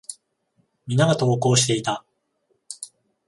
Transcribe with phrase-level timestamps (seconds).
[0.87, 2.03] 皆が登校していた。